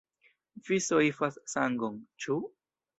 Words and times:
Vi 0.69 0.79
soifas 0.87 1.39
sangon, 1.55 2.05
ĉu? 2.25 2.43